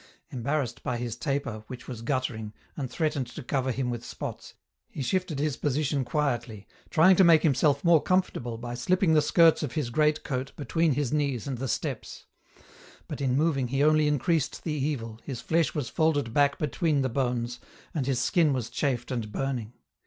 [0.31, 4.55] Embarrassed by his taper, which was guttering, and threatened to cover him with spots,
[4.89, 9.21] he shifted his position quietly, trying to make himself more comfort able by slippmg the
[9.21, 12.25] skirts of his great coat between his knees and the steps;
[13.07, 17.07] but in moving he only increased the evil, his flesh was folded back between the
[17.07, 17.59] bones,
[17.93, 19.71] and his skin was chafed and burning.